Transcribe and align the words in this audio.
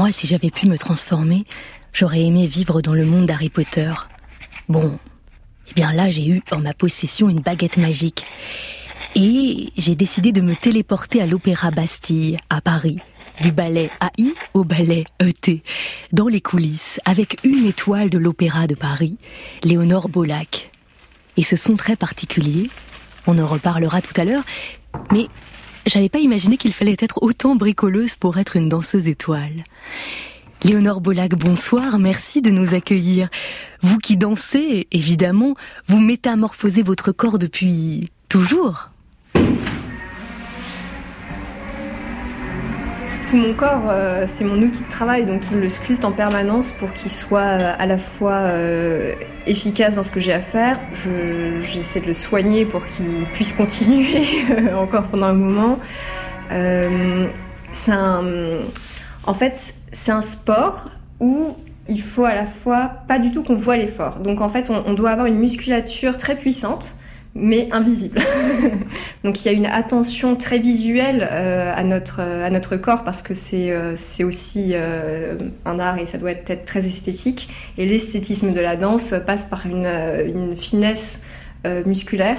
Moi, 0.00 0.12
si 0.12 0.26
j'avais 0.26 0.50
pu 0.50 0.66
me 0.66 0.78
transformer, 0.78 1.44
j'aurais 1.92 2.22
aimé 2.22 2.46
vivre 2.46 2.80
dans 2.80 2.94
le 2.94 3.04
monde 3.04 3.26
d'Harry 3.26 3.50
Potter. 3.50 3.92
Bon, 4.66 4.98
eh 5.68 5.74
bien 5.74 5.92
là, 5.92 6.08
j'ai 6.08 6.26
eu 6.26 6.42
en 6.52 6.60
ma 6.60 6.72
possession 6.72 7.28
une 7.28 7.40
baguette 7.40 7.76
magique. 7.76 8.24
Et 9.14 9.68
j'ai 9.76 9.94
décidé 9.96 10.32
de 10.32 10.40
me 10.40 10.56
téléporter 10.56 11.20
à 11.20 11.26
l'Opéra 11.26 11.70
Bastille, 11.70 12.38
à 12.48 12.62
Paris, 12.62 12.96
du 13.42 13.52
ballet 13.52 13.90
AI 14.00 14.32
au 14.54 14.64
ballet 14.64 15.04
ET, 15.20 15.62
dans 16.12 16.28
les 16.28 16.40
coulisses, 16.40 16.98
avec 17.04 17.36
une 17.44 17.66
étoile 17.66 18.08
de 18.08 18.16
l'Opéra 18.16 18.66
de 18.66 18.74
Paris, 18.74 19.18
Léonore 19.64 20.08
Bolac. 20.08 20.70
Et 21.36 21.42
ce 21.42 21.56
son 21.56 21.76
très 21.76 21.96
particulier, 21.96 22.70
on 23.26 23.36
en 23.36 23.46
reparlera 23.46 24.00
tout 24.00 24.18
à 24.18 24.24
l'heure, 24.24 24.44
mais 25.12 25.26
j'avais 25.86 26.08
pas 26.08 26.18
imaginé 26.18 26.56
qu'il 26.56 26.72
fallait 26.72 26.96
être 26.98 27.22
autant 27.22 27.56
bricoleuse 27.56 28.16
pour 28.16 28.38
être 28.38 28.56
une 28.56 28.68
danseuse 28.68 29.08
étoile. 29.08 29.64
Léonore 30.62 31.00
Bolac, 31.00 31.34
bonsoir, 31.36 31.98
merci 31.98 32.42
de 32.42 32.50
nous 32.50 32.74
accueillir. 32.74 33.30
Vous 33.80 33.96
qui 33.96 34.18
dansez, 34.18 34.88
évidemment, 34.92 35.54
vous 35.86 36.00
métamorphosez 36.00 36.82
votre 36.82 37.12
corps 37.12 37.38
depuis 37.38 38.10
toujours. 38.28 38.89
Mon 43.32 43.54
corps, 43.54 43.84
euh, 43.88 44.24
c'est 44.26 44.42
mon 44.42 44.60
outil 44.60 44.82
de 44.82 44.88
travail, 44.88 45.24
donc 45.24 45.42
il 45.52 45.60
le 45.60 45.68
sculpte 45.68 46.04
en 46.04 46.10
permanence 46.10 46.72
pour 46.72 46.92
qu'il 46.92 47.12
soit 47.12 47.40
euh, 47.60 47.74
à 47.78 47.86
la 47.86 47.96
fois 47.96 48.32
euh, 48.32 49.14
efficace 49.46 49.94
dans 49.94 50.02
ce 50.02 50.10
que 50.10 50.18
j'ai 50.18 50.32
à 50.32 50.40
faire. 50.40 50.80
J'essaie 51.62 52.00
de 52.00 52.08
le 52.08 52.14
soigner 52.14 52.64
pour 52.64 52.84
qu'il 52.86 53.26
puisse 53.32 53.52
continuer 53.52 54.24
encore 54.76 55.04
pendant 55.04 55.26
un 55.26 55.32
moment. 55.32 55.78
un, 56.50 58.24
en 59.24 59.34
fait, 59.34 59.74
c'est 59.92 60.12
un 60.12 60.22
sport 60.22 60.90
où 61.20 61.56
il 61.88 62.02
faut 62.02 62.24
à 62.24 62.34
la 62.34 62.46
fois 62.46 62.90
pas 63.06 63.20
du 63.20 63.30
tout 63.30 63.44
qu'on 63.44 63.54
voit 63.54 63.76
l'effort. 63.76 64.18
Donc 64.18 64.40
en 64.40 64.48
fait, 64.48 64.70
on 64.70 64.92
doit 64.94 65.10
avoir 65.10 65.28
une 65.28 65.38
musculature 65.38 66.16
très 66.16 66.34
puissante 66.34 66.96
mais 67.34 67.68
invisible. 67.70 68.20
Donc 69.24 69.44
il 69.44 69.46
y 69.46 69.48
a 69.48 69.52
une 69.52 69.66
attention 69.66 70.36
très 70.36 70.58
visuelle 70.58 71.28
euh, 71.30 71.72
à, 71.74 71.84
notre, 71.84 72.20
euh, 72.20 72.44
à 72.46 72.50
notre 72.50 72.76
corps 72.76 73.04
parce 73.04 73.22
que 73.22 73.34
c'est 73.34 73.70
euh, 73.70 73.94
aussi 74.24 74.74
un 75.64 75.78
art 75.78 75.98
et 75.98 76.06
ça 76.06 76.18
doit 76.18 76.32
être 76.32 76.64
très 76.64 76.86
esthétique. 76.86 77.48
Et 77.78 77.86
l'esthétisme 77.86 78.52
de 78.52 78.60
la 78.60 78.76
danse 78.76 79.14
passe 79.26 79.44
par 79.44 79.66
une, 79.66 80.56
finesse 80.56 81.20
musculaire. 81.86 82.38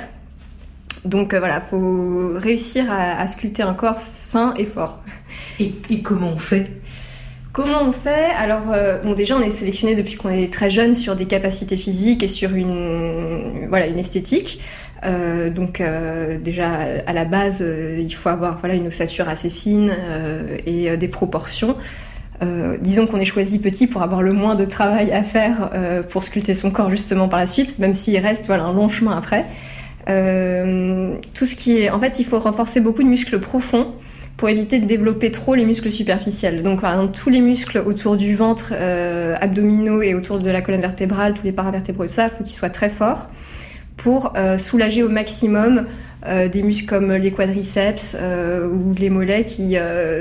Donc 1.05 1.33
voilà, 1.33 1.55
il 1.55 1.69
faut 1.69 2.31
réussir 2.35 2.91
à, 2.91 3.25
sculpter 3.27 3.63
un 3.63 3.73
corps 3.73 4.01
fin 4.01 4.53
et 4.57 4.65
fort. 4.65 4.99
Et 5.59 6.01
comment 6.01 6.33
on 6.33 6.37
fait? 6.37 6.80
Comment 7.53 7.83
on 7.83 7.91
fait? 7.91 8.31
Alors, 8.37 8.63
bon, 9.03 9.13
déjà, 9.13 9.35
on 9.35 9.41
est 9.41 9.49
sélectionné 9.49 9.95
depuis 9.95 10.15
qu'on 10.15 10.29
est 10.29 10.51
très 10.51 10.69
jeune 10.69 10.93
sur 10.93 11.17
des 11.17 11.25
capacités 11.25 11.75
physiques 11.75 12.23
et 12.23 12.29
sur 12.29 12.53
une, 12.55 13.67
voilà, 13.67 13.87
une 13.87 13.99
esthétique. 13.99 14.61
Euh, 15.03 15.49
donc 15.49 15.81
euh, 15.81 16.37
déjà 16.37 16.69
à 17.07 17.13
la 17.13 17.25
base, 17.25 17.61
euh, 17.61 17.97
il 17.99 18.13
faut 18.13 18.29
avoir 18.29 18.59
voilà 18.59 18.75
une 18.75 18.87
ossature 18.87 19.29
assez 19.29 19.49
fine 19.49 19.93
et 20.65 20.95
des 20.97 21.07
proportions. 21.07 21.75
disons 22.79 23.07
qu'on 23.07 23.19
est 23.19 23.25
choisi 23.25 23.59
petit 23.59 23.87
pour 23.87 24.01
avoir 24.01 24.21
le 24.21 24.33
moins 24.33 24.55
de 24.55 24.65
travail 24.65 25.11
à 25.11 25.23
faire 25.23 25.69
pour 26.09 26.23
sculpter 26.23 26.53
son 26.53 26.71
corps 26.71 26.89
justement 26.89 27.27
par 27.27 27.39
la 27.39 27.47
suite, 27.47 27.79
même 27.79 27.93
s'il 27.93 28.17
reste 28.17 28.47
voilà 28.47 28.63
un 28.63 28.73
long 28.73 28.89
chemin 28.89 29.15
après. 29.17 29.45
tout 30.05 31.45
ce 31.45 31.55
qui 31.55 31.77
est, 31.77 31.89
en 31.89 31.99
fait, 31.99 32.19
il 32.19 32.25
faut 32.25 32.39
renforcer 32.39 32.79
beaucoup 32.79 33.03
de 33.03 33.07
muscles 33.07 33.39
profonds 33.39 33.93
pour 34.41 34.49
éviter 34.49 34.79
de 34.79 34.85
développer 34.85 35.29
trop 35.29 35.53
les 35.53 35.65
muscles 35.65 35.91
superficiels. 35.91 36.63
Donc 36.63 36.81
par 36.81 36.93
exemple 36.93 37.15
tous 37.15 37.29
les 37.29 37.41
muscles 37.41 37.83
autour 37.85 38.17
du 38.17 38.35
ventre, 38.35 38.73
abdominaux 39.39 40.01
et 40.01 40.15
autour 40.15 40.39
de 40.39 40.49
la 40.49 40.61
colonne 40.61 40.81
vertébrale, 40.81 41.35
tous 41.35 41.43
les 41.43 41.51
paravertébraux, 41.51 42.07
ça, 42.07 42.25
il 42.25 42.29
faut 42.31 42.43
qu'ils 42.43 42.55
soient 42.55 42.71
très 42.71 42.89
forts 42.89 43.29
pour 43.97 44.33
euh, 44.35 44.57
soulager 44.57 45.03
au 45.03 45.09
maximum 45.09 45.85
euh, 46.25 46.47
des 46.47 46.63
muscles 46.63 46.87
comme 46.87 47.13
les 47.13 47.29
quadriceps 47.29 48.17
euh, 48.19 48.67
ou 48.67 48.95
les 48.97 49.11
mollets 49.11 49.43
qui 49.43 49.75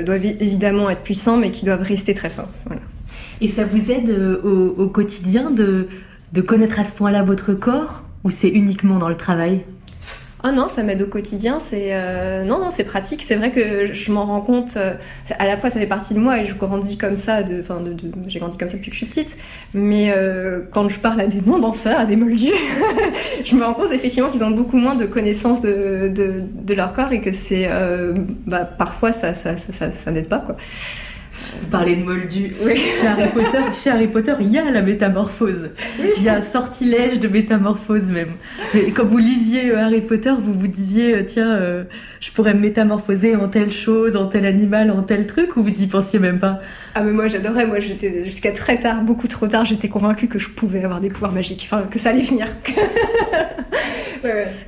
doivent 0.05 0.25
évidemment 0.25 0.91
être 0.91 1.01
puissants 1.01 1.37
mais 1.37 1.49
qui 1.49 1.65
doivent 1.65 1.81
rester 1.81 2.13
très 2.13 2.29
forts. 2.29 2.51
Et 3.41 3.47
ça 3.47 3.65
vous 3.65 3.89
aide 3.89 4.11
au, 4.43 4.87
quotidien 4.87 5.49
de 5.49 5.87
connaître 6.45 6.79
à 6.79 6.83
ce 6.83 6.93
point-là 6.93 7.23
votre 7.23 7.55
corps 7.55 8.03
ou 8.23 8.29
c'est 8.29 8.49
uniquement 8.49 8.99
dans 8.99 9.09
le 9.09 9.17
travail? 9.17 9.61
Ah 10.43 10.51
non, 10.51 10.67
ça 10.69 10.81
m'aide 10.81 11.01
au 11.03 11.07
quotidien. 11.07 11.59
C'est 11.59 11.89
euh, 11.91 12.43
non, 12.43 12.59
non, 12.59 12.69
c'est 12.71 12.83
pratique. 12.83 13.21
C'est 13.21 13.35
vrai 13.35 13.51
que 13.51 13.93
je 13.93 14.11
m'en 14.11 14.25
rends 14.25 14.41
compte. 14.41 14.75
Euh, 14.75 14.93
à 15.37 15.45
la 15.45 15.55
fois, 15.55 15.69
ça 15.69 15.79
fait 15.79 15.85
partie 15.85 16.13
de 16.15 16.19
moi 16.19 16.39
et 16.39 16.45
je 16.45 16.55
grandis 16.55 16.97
comme 16.97 17.17
ça. 17.17 17.41
Enfin, 17.59 17.79
de, 17.79 17.95
j'ai 18.27 18.39
grandi 18.39 18.57
comme 18.57 18.67
ça 18.67 18.77
depuis 18.77 18.89
que 18.89 18.95
je 18.95 19.05
suis 19.05 19.07
petite. 19.07 19.37
Mais 19.73 20.11
euh, 20.11 20.61
quand 20.71 20.89
je 20.89 20.99
parle 20.99 21.21
à 21.21 21.27
des 21.27 21.41
non-danseurs, 21.41 21.99
à 21.99 22.05
des 22.05 22.15
moldus, 22.15 22.53
je 23.45 23.55
me 23.55 23.63
rends 23.63 23.75
compte 23.75 23.91
effectivement 23.91 24.29
qu'ils 24.29 24.43
ont 24.43 24.51
beaucoup 24.51 24.77
moins 24.77 24.95
de 24.95 25.05
connaissances 25.05 25.61
de, 25.61 26.11
de, 26.13 26.73
leur 26.73 26.93
corps 26.93 27.11
et 27.11 27.21
que 27.21 27.31
c'est, 27.31 27.69
bah, 28.47 28.65
parfois, 28.65 29.11
ça, 29.11 29.33
ça, 29.35 29.57
ça, 29.57 29.91
ça 29.91 30.11
n'aide 30.11 30.27
pas 30.29 30.39
quoi. 30.39 30.55
Vous 31.61 31.67
parlez 31.69 31.95
de 31.95 32.03
Moldu. 32.03 32.53
Chez, 32.75 33.07
Harry 33.07 33.29
Potter, 33.29 33.59
chez 33.73 33.89
Harry 33.89 34.07
Potter, 34.07 34.33
il 34.39 34.51
y 34.51 34.57
a 34.57 34.69
la 34.69 34.81
métamorphose. 34.81 35.69
Il 36.17 36.23
y 36.23 36.29
a 36.29 36.35
un 36.35 36.41
sortilège 36.41 37.19
de 37.19 37.27
métamorphose 37.27 38.11
même. 38.11 38.33
Et 38.73 38.91
quand 38.91 39.05
vous 39.05 39.17
lisiez 39.17 39.71
euh, 39.71 39.85
Harry 39.85 40.01
Potter, 40.01 40.31
vous 40.41 40.53
vous 40.53 40.67
disiez, 40.67 41.15
euh, 41.15 41.23
tiens, 41.25 41.55
euh, 41.55 41.83
je 42.19 42.31
pourrais 42.31 42.53
me 42.53 42.59
métamorphoser 42.59 43.35
en 43.35 43.47
telle 43.47 43.71
chose, 43.71 44.15
en 44.15 44.27
tel 44.27 44.45
animal, 44.45 44.91
en 44.91 45.03
tel 45.03 45.27
truc, 45.27 45.55
ou 45.57 45.63
vous 45.63 45.81
y 45.81 45.87
pensiez 45.87 46.19
même 46.19 46.39
pas? 46.39 46.59
Ah 46.95 47.03
mais 47.03 47.11
moi 47.11 47.27
j'adorais, 47.27 47.65
moi 47.65 47.79
j'étais 47.79 48.25
jusqu'à 48.25 48.51
très 48.51 48.79
tard, 48.79 49.01
beaucoup 49.01 49.27
trop 49.27 49.47
tard, 49.47 49.65
j'étais 49.65 49.89
convaincue 49.89 50.27
que 50.27 50.39
je 50.39 50.49
pouvais 50.49 50.83
avoir 50.83 50.99
des 50.99 51.09
pouvoirs 51.09 51.31
magiques, 51.31 51.69
enfin 51.71 51.85
que 51.89 51.99
ça 51.99 52.09
allait 52.09 52.21
venir. 52.21 52.47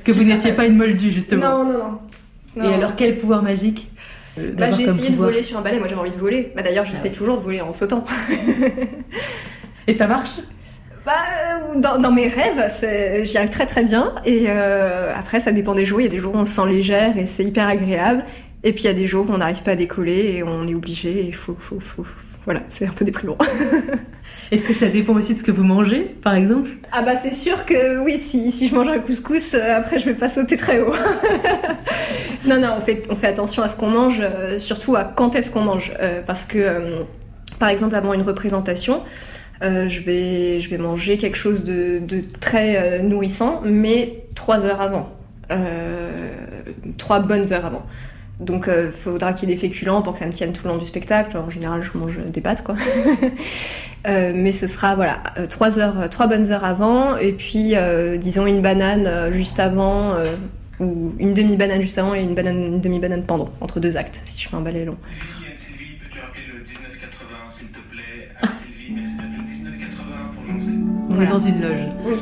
Que 0.02 0.10
vous 0.10 0.24
n'étiez 0.24 0.50
pas 0.52 0.66
une 0.66 0.76
Moldu 0.76 1.12
justement. 1.12 1.58
Non, 1.58 1.64
non, 1.64 1.78
non. 1.78 2.64
Et 2.64 2.74
alors 2.74 2.96
quel 2.96 3.16
pouvoir 3.16 3.40
magique? 3.40 3.88
Bah, 4.36 4.70
j'ai 4.72 4.84
essayé 4.84 5.10
de 5.10 5.16
voler 5.16 5.42
sur 5.42 5.58
un 5.58 5.60
balai, 5.60 5.78
moi 5.78 5.88
j'avais 5.88 6.00
envie 6.00 6.10
de 6.10 6.16
voler. 6.16 6.52
Bah, 6.54 6.62
D'ailleurs, 6.62 6.84
j'essaie 6.84 7.10
ah 7.12 7.16
toujours 7.16 7.36
de 7.38 7.42
voler 7.42 7.60
en 7.60 7.72
sautant. 7.72 8.04
Et 9.86 9.92
ça 9.92 10.06
marche? 10.06 10.40
Bah, 11.04 11.12
dans, 11.76 11.98
dans, 11.98 12.10
mes 12.10 12.28
rêves, 12.28 13.24
j'y 13.24 13.36
arrive 13.36 13.50
très 13.50 13.66
très 13.66 13.84
bien. 13.84 14.14
Et 14.24 14.46
euh, 14.48 15.12
après, 15.14 15.38
ça 15.38 15.52
dépend 15.52 15.74
des 15.74 15.84
jours. 15.84 16.00
Il 16.00 16.04
y 16.04 16.06
a 16.06 16.10
des 16.10 16.18
jours 16.18 16.34
où 16.34 16.38
on 16.38 16.44
se 16.44 16.54
sent 16.54 16.66
légère 16.66 17.18
et 17.18 17.26
c'est 17.26 17.44
hyper 17.44 17.68
agréable. 17.68 18.24
Et 18.62 18.72
puis 18.72 18.84
il 18.84 18.86
y 18.86 18.90
a 18.90 18.94
des 18.94 19.06
jours 19.06 19.26
où 19.28 19.32
on 19.32 19.38
n'arrive 19.38 19.62
pas 19.62 19.72
à 19.72 19.76
décoller 19.76 20.36
et 20.36 20.42
on 20.42 20.66
est 20.66 20.74
obligé. 20.74 21.22
Il 21.22 21.34
faut, 21.34 21.56
faut, 21.60 21.78
faut, 21.78 22.06
voilà, 22.44 22.60
c'est 22.68 22.86
un 22.86 22.92
peu 22.92 23.04
déprimant. 23.04 23.38
Est-ce 24.50 24.64
que 24.64 24.74
ça 24.74 24.88
dépend 24.88 25.14
aussi 25.14 25.34
de 25.34 25.38
ce 25.38 25.44
que 25.44 25.50
vous 25.50 25.64
mangez, 25.64 26.14
par 26.22 26.34
exemple? 26.34 26.68
Ah 26.92 27.02
bah 27.02 27.16
c'est 27.16 27.32
sûr 27.32 27.64
que 27.64 27.98
oui, 27.98 28.18
si, 28.18 28.50
si 28.50 28.68
je 28.68 28.74
mange 28.74 28.88
un 28.88 28.98
couscous, 28.98 29.54
euh, 29.54 29.76
après 29.76 29.98
je 29.98 30.04
vais 30.06 30.14
pas 30.14 30.28
sauter 30.28 30.56
très 30.56 30.80
haut. 30.80 30.92
non, 32.46 32.60
non, 32.60 32.74
on 32.78 32.80
fait, 32.82 33.04
on 33.08 33.16
fait 33.16 33.26
attention 33.28 33.62
à 33.62 33.68
ce 33.68 33.76
qu'on 33.76 33.88
mange, 33.88 34.20
euh, 34.20 34.58
surtout 34.58 34.94
à 34.96 35.04
quand 35.04 35.34
est-ce 35.34 35.50
qu'on 35.50 35.62
mange. 35.62 35.92
Euh, 36.00 36.20
parce 36.24 36.44
que, 36.44 37.04
par 37.58 37.70
exemple, 37.70 37.96
avant 37.96 38.12
une 38.12 38.22
représentation, 38.22 39.02
je, 39.62 40.00
vais, 40.00 40.60
je 40.60 40.68
vais 40.68 40.76
manger 40.76 41.16
quelque 41.16 41.38
chose 41.38 41.64
de, 41.64 41.98
de 41.98 42.20
très 42.38 43.02
nourrissant, 43.02 43.62
mais 43.64 44.24
trois 44.34 44.66
heures 44.66 44.82
avant. 44.82 45.08
trois 46.98 47.20
bonnes 47.20 47.50
heures 47.50 47.64
avant. 47.64 47.86
Donc, 48.40 48.64
il 48.66 48.72
euh, 48.72 48.90
faudra 48.90 49.32
qu'il 49.32 49.48
y 49.48 49.52
ait 49.52 49.54
des 49.54 49.60
féculents 49.60 50.02
pour 50.02 50.14
que 50.14 50.18
ça 50.18 50.26
me 50.26 50.32
tienne 50.32 50.52
tout 50.52 50.64
le 50.64 50.70
long 50.70 50.78
du 50.78 50.86
spectacle. 50.86 51.36
En 51.36 51.50
général, 51.50 51.82
je 51.82 51.96
mange 51.96 52.18
des 52.18 52.40
pâtes, 52.40 52.64
quoi. 52.64 52.74
euh, 54.08 54.32
mais 54.34 54.50
ce 54.50 54.66
sera, 54.66 54.96
voilà, 54.96 55.22
euh, 55.38 55.46
trois 55.46 55.78
heures, 55.78 56.08
trois 56.10 56.26
bonnes 56.26 56.50
heures 56.50 56.64
avant, 56.64 57.16
et 57.16 57.32
puis, 57.32 57.76
euh, 57.76 58.16
disons, 58.16 58.46
une 58.46 58.60
banane 58.60 59.32
juste 59.32 59.60
avant, 59.60 60.14
ou 60.80 61.14
une 61.20 61.34
demi-banane 61.34 61.80
juste 61.80 61.98
avant 61.98 62.14
et 62.14 62.22
une, 62.22 62.34
banane, 62.34 62.60
une 62.60 62.80
demi-banane 62.80 63.22
pendant, 63.22 63.50
entre 63.60 63.78
deux 63.78 63.96
actes, 63.96 64.22
si 64.26 64.42
je 64.42 64.48
fais 64.48 64.56
un 64.56 64.60
ballet 64.60 64.84
long. 64.84 64.96
Sylvie, 65.56 65.94
peux-tu 66.00 66.20
rappeler 66.20 66.42
le 66.48 66.64
1980, 66.64 67.36
s'il 67.56 67.68
te 67.68 67.78
plaît 67.78 68.30
Sylvie, 68.64 68.94
merci 68.94 69.16
de 69.16 69.70
1980 69.70 70.14
pour 70.34 71.16
On 71.16 71.20
est 71.20 71.26
dans 71.26 71.38
une 71.38 71.62
loge. 71.62 71.86
Oui. 72.04 72.16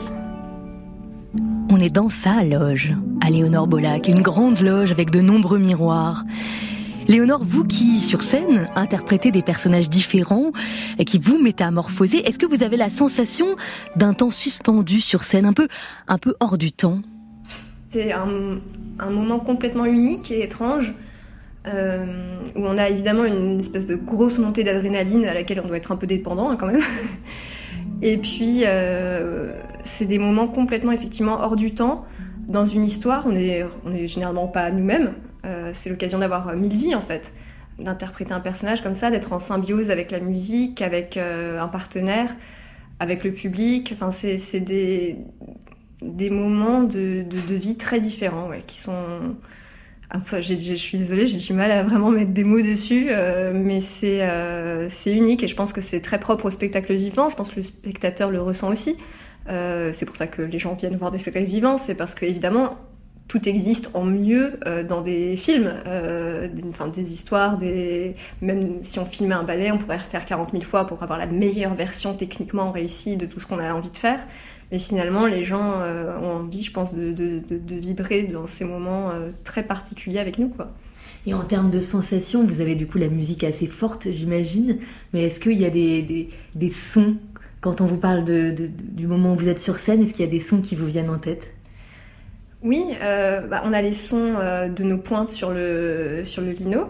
On 1.70 1.80
est 1.80 1.88
dans 1.88 2.10
sa 2.10 2.44
loge, 2.44 2.92
à 3.24 3.30
Léonore 3.30 3.68
Bolac, 3.68 4.08
une 4.08 4.20
grande 4.20 4.58
loge 4.60 4.90
avec 4.90 5.10
de 5.10 5.20
nombreux 5.20 5.60
miroirs. 5.60 6.24
Léonore, 7.06 7.44
vous 7.44 7.62
qui, 7.62 8.00
sur 8.00 8.22
scène, 8.22 8.68
interprétez 8.74 9.30
des 9.30 9.42
personnages 9.42 9.88
différents 9.88 10.50
et 10.98 11.04
qui 11.04 11.20
vous 11.20 11.40
métamorphosez, 11.40 12.26
est-ce 12.26 12.36
que 12.36 12.46
vous 12.46 12.64
avez 12.64 12.76
la 12.76 12.88
sensation 12.88 13.54
d'un 13.94 14.12
temps 14.12 14.30
suspendu 14.30 15.00
sur 15.00 15.22
scène, 15.22 15.46
un 15.46 15.52
peu, 15.52 15.68
un 16.08 16.18
peu 16.18 16.34
hors 16.40 16.58
du 16.58 16.72
temps? 16.72 17.00
C'est 17.90 18.12
un, 18.12 18.28
moment 19.08 19.38
complètement 19.38 19.84
unique 19.84 20.32
et 20.32 20.42
étrange, 20.42 20.92
euh, 21.68 22.04
où 22.56 22.66
on 22.66 22.76
a 22.76 22.88
évidemment 22.88 23.24
une 23.24 23.60
espèce 23.60 23.86
de 23.86 23.94
grosse 23.94 24.38
montée 24.38 24.64
d'adrénaline 24.64 25.26
à 25.26 25.34
laquelle 25.34 25.60
on 25.64 25.68
doit 25.68 25.76
être 25.76 25.92
un 25.92 25.96
peu 25.96 26.08
dépendant 26.08 26.50
hein, 26.50 26.56
quand 26.56 26.66
même. 26.66 26.80
Et 28.02 28.16
puis, 28.16 28.62
euh, 28.64 29.52
c'est 29.84 30.06
des 30.06 30.18
moments 30.18 30.48
complètement, 30.48 30.90
effectivement, 30.90 31.40
hors 31.40 31.54
du 31.54 31.72
temps. 31.72 32.04
Dans 32.52 32.64
une 32.64 32.84
histoire, 32.84 33.26
on 33.26 33.32
n'est 33.32 33.64
est 33.94 34.06
généralement 34.06 34.46
pas 34.46 34.70
nous-mêmes. 34.70 35.14
Euh, 35.44 35.70
c'est 35.72 35.90
l'occasion 35.90 36.18
d'avoir 36.18 36.54
mille 36.54 36.76
vies, 36.76 36.94
en 36.94 37.00
fait. 37.00 37.32
d'interpréter 37.78 38.32
un 38.32 38.40
personnage 38.40 38.82
comme 38.82 38.94
ça, 38.94 39.10
d'être 39.10 39.32
en 39.32 39.40
symbiose 39.40 39.90
avec 39.90 40.10
la 40.10 40.20
musique, 40.20 40.82
avec 40.82 41.16
un 41.16 41.68
partenaire, 41.68 42.34
avec 43.00 43.24
le 43.24 43.32
public. 43.32 43.92
Enfin, 43.94 44.10
c'est 44.10 44.60
des, 44.60 45.16
moments 46.30 46.82
de, 46.82 47.24
vie 47.54 47.76
très 47.76 47.98
différents, 47.98 48.50
qui 48.66 48.76
sont 48.76 49.34
Enfin, 50.14 50.42
je 50.42 50.74
suis 50.74 50.98
désolée, 50.98 51.26
j'ai 51.26 51.38
du 51.38 51.54
mal 51.54 51.70
à 51.70 51.82
vraiment 51.82 52.10
mettre 52.10 52.32
des 52.32 52.44
mots 52.44 52.60
dessus, 52.60 53.06
euh, 53.08 53.52
mais 53.54 53.78
euh, 54.04 54.86
c'est 54.90 55.10
unique 55.10 55.42
et 55.42 55.48
je 55.48 55.56
pense 55.56 55.72
que 55.72 55.80
c'est 55.80 56.00
très 56.00 56.20
propre 56.20 56.46
au 56.46 56.50
spectacle 56.50 56.94
vivant. 56.94 57.30
Je 57.30 57.36
pense 57.36 57.48
que 57.50 57.56
le 57.56 57.62
spectateur 57.62 58.30
le 58.30 58.42
ressent 58.42 58.70
aussi. 58.70 58.96
Euh, 59.48 59.92
c'est 59.92 60.06
pour 60.06 60.16
ça 60.16 60.26
que 60.26 60.42
les 60.42 60.58
gens 60.58 60.74
viennent 60.74 60.96
voir 60.96 61.10
des 61.10 61.18
spectacles 61.18 61.46
vivants, 61.46 61.78
c'est 61.78 61.94
parce 61.94 62.14
que 62.14 62.24
évidemment 62.24 62.76
tout 63.28 63.48
existe 63.48 63.90
en 63.94 64.04
mieux 64.04 64.58
dans 64.86 65.00
des 65.00 65.38
films, 65.38 65.72
des, 65.86 66.62
enfin, 66.68 66.88
des 66.88 67.14
histoires, 67.14 67.56
des... 67.56 68.14
même 68.42 68.82
si 68.82 68.98
on 68.98 69.06
filmait 69.06 69.34
un 69.34 69.42
ballet, 69.42 69.70
on 69.70 69.78
pourrait 69.78 69.96
refaire 69.96 70.26
40 70.26 70.50
000 70.52 70.64
fois 70.64 70.86
pour 70.86 71.02
avoir 71.02 71.18
la 71.18 71.24
meilleure 71.24 71.74
version 71.74 72.12
techniquement 72.12 72.72
réussie 72.72 73.16
de 73.16 73.24
tout 73.24 73.40
ce 73.40 73.46
qu'on 73.46 73.58
a 73.58 73.72
envie 73.72 73.88
de 73.88 73.96
faire. 73.96 74.20
Mais 74.72 74.78
finalement, 74.78 75.26
les 75.26 75.44
gens 75.44 75.74
euh, 75.80 76.18
ont 76.18 76.36
envie, 76.38 76.62
je 76.62 76.72
pense, 76.72 76.94
de, 76.94 77.42
vibrer 77.78 78.22
dans 78.22 78.46
ces 78.46 78.64
moments 78.64 79.10
euh, 79.10 79.28
très 79.44 79.62
particuliers 79.62 80.18
avec 80.18 80.38
nous. 80.38 80.50
Et 81.26 81.34
en 81.34 81.44
termes 81.44 81.70
de 81.70 81.78
sensations, 81.78 82.44
vous 82.44 82.62
avez 82.62 82.74
du 82.74 82.86
coup 82.86 82.96
la 82.96 83.08
musique 83.08 83.44
assez 83.44 83.66
forte, 83.66 84.10
j'imagine. 84.10 84.78
Mais 85.12 85.24
est-ce 85.24 85.40
qu'il 85.40 85.60
y 85.60 85.66
a 85.66 85.70
des, 85.70 86.70
sons, 86.70 87.16
quand 87.62 87.80
on 87.80 87.86
vous 87.86 87.96
parle 87.96 88.24
du 88.24 89.06
moment 89.06 89.32
où 89.32 89.36
vous 89.36 89.48
êtes 89.48 89.60
sur 89.60 89.78
scène, 89.78 90.02
est-ce 90.02 90.12
qu'il 90.12 90.24
y 90.24 90.28
a 90.28 90.30
des 90.30 90.40
sons 90.40 90.60
qui 90.60 90.76
vous 90.76 90.86
viennent 90.86 91.08
en 91.08 91.18
tête? 91.18 91.50
Oui, 92.62 92.84
euh, 93.02 93.40
bah, 93.46 93.62
on 93.64 93.72
a 93.72 93.80
les 93.80 93.92
sons 93.92 94.34
de 94.68 94.82
nos 94.84 94.98
pointes 94.98 95.30
sur 95.30 95.50
le, 95.50 96.22
sur 96.24 96.42
le 96.42 96.50
lino. 96.50 96.88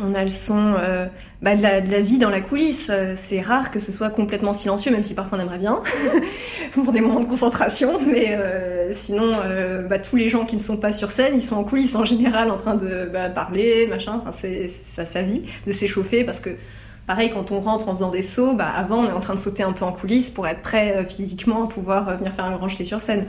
On 0.00 0.14
a 0.14 0.22
le 0.22 0.28
son 0.28 0.74
euh, 0.78 1.06
bah, 1.42 1.56
de, 1.56 1.62
la, 1.62 2.00
vie 2.00 2.18
dans 2.18 2.30
la 2.30 2.40
coulisse. 2.40 2.90
Euh, 2.92 3.14
c'est 3.16 3.40
rare 3.40 3.70
que 3.70 3.78
ce 3.78 3.92
soit 3.92 4.10
complètement 4.10 4.54
silencieux, 4.54 4.92
même 4.92 5.04
si 5.04 5.14
parfois 5.14 5.38
on 5.38 5.40
aimerait 5.40 5.58
bien, 5.58 5.82
pour 6.72 6.92
des 6.92 7.00
moments 7.00 7.20
de 7.20 7.26
concentration. 7.26 7.98
Mais 8.00 8.36
euh, 8.36 8.92
sinon, 8.94 9.32
bah, 9.88 9.98
tous 9.98 10.16
les 10.16 10.28
gens 10.28 10.44
qui 10.44 10.56
ne 10.56 10.60
sont 10.60 10.76
pas 10.76 10.92
sur 10.92 11.10
scène, 11.10 11.34
ils 11.34 11.42
sont 11.42 11.56
en 11.56 11.64
coulisses 11.64 11.94
en 11.94 12.04
général, 12.04 12.50
en 12.50 12.56
train 12.56 12.74
de 12.74 13.10
parler, 13.34 13.86
machin. 13.86 14.20
Enfin, 14.20 14.32
c'est 14.32 14.68
sa 15.04 15.22
vie, 15.22 15.42
de 15.66 15.72
s'échauffer, 15.72 16.24
parce 16.24 16.40
que 16.40 16.50
pareil, 17.08 17.30
quand 17.32 17.50
on 17.50 17.58
rentre 17.58 17.88
en 17.88 17.96
faisant 17.96 18.10
des 18.10 18.22
sauts, 18.22 18.54
bah, 18.54 18.70
avant 18.70 18.98
on 18.98 19.08
est 19.08 19.12
en 19.12 19.20
train 19.20 19.34
de 19.34 19.40
sauter 19.40 19.64
un 19.64 19.72
peu 19.72 19.84
en 19.84 19.90
coulisses 19.92 20.30
pour 20.30 20.46
être 20.46 20.62
prêt 20.62 21.04
physiquement 21.08 21.64
à 21.64 21.68
pouvoir 21.68 22.16
venir 22.16 22.32
faire 22.32 22.44
un 22.44 22.56
grand 22.56 22.68
jeté 22.68 22.84
sur 22.84 23.02
scène. 23.02 23.26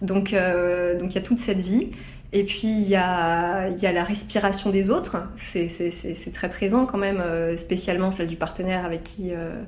Donc, 0.00 0.34
donc 0.34 1.10
il 1.10 1.14
y 1.14 1.18
a 1.18 1.22
toute 1.22 1.38
cette 1.38 1.60
vie. 1.60 1.90
Et 2.32 2.44
puis 2.44 2.68
il 2.68 2.88
y 2.88 2.96
a, 2.96 3.68
y 3.68 3.86
a, 3.86 3.92
la 3.92 4.04
respiration 4.04 4.70
des 4.70 4.90
autres, 4.90 5.16
c'est 5.36 6.32
très 6.34 6.48
présent 6.48 6.84
quand 6.84 6.98
même, 6.98 7.20
euh, 7.20 7.56
spécialement 7.56 8.10
celle 8.10 8.26
du 8.26 8.36
partenaire 8.36 8.84
avec 8.84 9.04
qui 9.04 9.32
euh, 9.32 9.62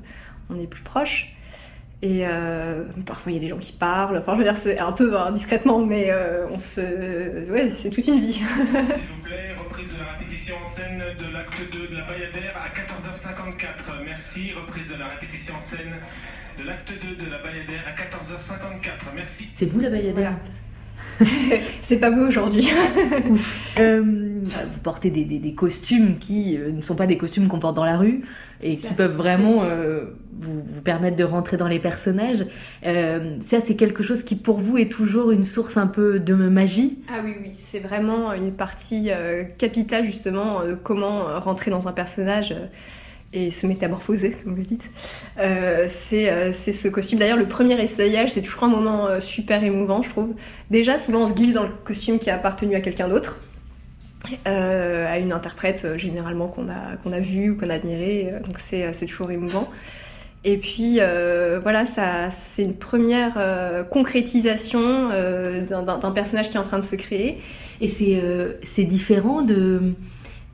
on 0.50 0.60
est 0.60 0.66
plus 0.66 0.82
proche. 0.82 1.34
Et 2.02 2.26
euh, 2.26 2.84
parfois 3.06 3.32
il 3.32 3.36
y 3.36 3.38
a 3.38 3.40
des 3.40 3.48
gens 3.48 3.58
qui 3.58 3.72
parlent, 3.72 4.18
enfin 4.18 4.34
je 4.34 4.38
veux 4.38 4.44
dire 4.44 4.56
c'est 4.56 4.78
un 4.78 4.92
peu 4.92 5.18
indiscrètement, 5.18 5.78
mais 5.78 6.12
on 6.52 6.58
se... 6.58 7.50
ouais, 7.50 7.70
c'est 7.70 7.90
toute 7.90 8.06
une 8.06 8.20
vie. 8.20 8.40
Plaît, 9.28 9.52
reprise 9.62 9.92
de 9.92 9.98
la 9.98 10.12
répétition 10.12 10.56
en 10.64 10.68
scène 10.68 11.02
de 11.18 11.26
l'acte 11.30 11.60
2 11.70 11.88
de 11.88 11.96
la 11.96 12.04
Bayadère 12.06 12.56
à 12.56 12.68
14h54. 12.70 14.02
Merci, 14.02 14.54
reprise 14.54 14.88
de 14.88 14.94
la 14.94 15.08
répétition 15.08 15.54
en 15.54 15.60
scène 15.60 15.96
de 16.58 16.64
l'acte 16.64 16.90
2 16.90 17.16
de 17.16 17.30
la 17.30 17.42
Bayadère 17.42 17.84
à 17.86 17.92
14h54. 17.92 19.12
Merci. 19.14 19.50
C'est 19.52 19.66
vous 19.66 19.80
la 19.80 19.90
Bayadère 19.90 20.32
c'est 21.82 21.98
pas 21.98 22.10
beau 22.10 22.26
aujourd'hui. 22.26 22.68
Euh, 23.78 24.02
vous 24.02 24.80
portez 24.82 25.10
des, 25.10 25.52
costumes 25.52 26.18
qui 26.18 26.56
euh, 26.56 26.72
ne 26.72 26.82
sont 26.82 26.96
pas 26.96 27.06
des 27.06 27.16
costumes 27.16 27.46
qu'on 27.46 27.60
porte 27.60 27.76
dans 27.76 27.84
la 27.84 27.96
rue 27.96 28.22
et 28.60 28.76
qui 28.76 28.92
peuvent 28.92 29.14
vraiment 29.14 29.62
euh, 29.62 30.06
vous, 30.40 30.80
permettre 30.82 31.14
de 31.14 31.22
rentrer 31.22 31.56
dans 31.56 31.68
les 31.68 31.78
personnages. 31.78 32.44
ça, 32.82 33.60
c'est 33.60 33.76
quelque 33.76 34.02
chose 34.02 34.24
qui 34.24 34.34
pour 34.34 34.58
vous 34.58 34.78
est 34.78 34.90
toujours 34.90 35.30
une 35.30 35.44
source 35.44 35.76
un 35.76 35.86
peu 35.86 36.18
de 36.18 36.34
magie 36.34 36.98
Ah 37.08 37.20
oui, 37.24 37.34
oui, 37.40 37.50
c'est 37.52 37.78
vraiment 37.78 38.32
une 38.32 38.52
partie 38.52 39.10
capitale 39.58 40.04
justement 40.04 40.64
de 40.64 40.74
comment 40.74 41.38
rentrer 41.38 41.70
dans 41.70 41.86
un 41.86 41.92
personnage 41.92 42.54
et 43.32 43.50
se 43.50 43.66
métamorphoser, 43.66 44.30
comme 44.30 44.54
vous 44.54 44.62
dites. 44.62 44.90
Euh, 45.38 45.88
euh, 46.12 46.50
c'est 46.52 46.72
ce 46.72 46.88
costume. 46.88 47.18
D'ailleurs, 47.18 47.36
le 47.36 47.46
premier 47.46 47.80
essayage, 47.80 48.30
c'est 48.30 48.42
toujours 48.42 48.64
un 48.64 48.68
moment 48.68 49.06
euh, 49.06 49.20
super 49.20 49.62
émouvant, 49.62 50.02
je 50.02 50.10
trouve. 50.10 50.34
Déjà, 50.70 50.98
souvent, 50.98 51.22
on 51.22 51.26
se 51.26 51.34
glisse 51.34 51.54
dans 51.54 51.64
le 51.64 51.72
costume 51.84 52.18
qui 52.18 52.30
a 52.30 52.36
appartenu 52.36 52.74
à 52.74 52.80
quelqu'un 52.80 53.08
d'autre, 53.08 53.38
à 54.44 55.18
une 55.18 55.32
interprète 55.32 55.96
généralement 55.96 56.48
qu'on 56.48 56.68
a, 56.68 56.96
qu'on 57.02 57.12
a 57.12 57.20
vue 57.20 57.50
ou 57.50 57.56
qu'on 57.56 57.70
a 57.70 57.74
admirée. 57.74 58.32
donc, 58.44 58.58
c'est 58.58 59.06
toujours 59.06 59.30
émouvant. 59.30 59.70
Et 60.44 60.56
puis, 60.56 60.98
voilà, 61.62 61.84
c'est 62.30 62.62
une 62.62 62.76
première 62.76 63.86
concrétisation 63.90 65.10
d'un 65.68 66.10
personnage 66.10 66.50
qui 66.50 66.56
est 66.56 66.60
en 66.60 66.64
train 66.64 66.78
de 66.78 66.84
se 66.84 66.96
créer. 66.96 67.40
Et 67.80 67.88
c'est 67.88 68.84
différent 68.84 69.42
de 69.42 69.94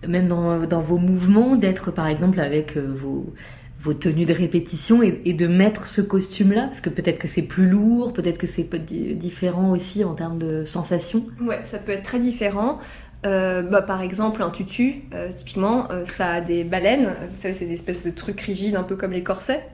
même 0.08 0.28
dans, 0.28 0.80
vos 0.80 0.98
mouvements, 0.98 1.56
d'être 1.56 1.90
par 1.90 2.08
exemple 2.08 2.40
avec 2.40 2.76
euh, 2.76 2.94
vos, 2.94 3.94
tenues 3.94 4.24
de 4.24 4.32
répétition 4.32 5.02
et, 5.02 5.32
de 5.32 5.46
mettre 5.46 5.86
ce 5.86 6.00
costume-là? 6.00 6.68
Parce 6.68 6.80
que 6.80 6.90
peut-être 6.90 7.18
que 7.18 7.28
c'est 7.28 7.42
plus 7.42 7.68
lourd, 7.68 8.12
peut-être 8.12 8.38
que 8.38 8.46
c'est 8.46 8.68
différent 8.74 9.72
aussi 9.72 10.04
en 10.04 10.14
termes 10.14 10.38
de 10.38 10.64
sensations? 10.64 11.26
Ouais, 11.40 11.60
ça 11.64 11.78
peut 11.78 11.92
être 11.92 12.04
très 12.04 12.18
différent. 12.18 12.78
Euh, 13.26 13.62
bah, 13.62 13.82
par 13.82 14.02
exemple, 14.02 14.42
un 14.42 14.50
tutu, 14.50 15.02
euh, 15.14 15.32
typiquement, 15.32 15.88
ça 16.04 16.28
a 16.28 16.40
des 16.40 16.64
baleines. 16.64 17.14
Vous 17.30 17.40
savez, 17.40 17.54
c'est 17.54 17.66
des 17.66 17.74
espèces 17.74 18.02
de 18.02 18.10
trucs 18.10 18.40
rigides, 18.40 18.76
un 18.76 18.84
peu 18.84 18.96
comme 18.96 19.12
les 19.12 19.22
corsets. 19.22 19.66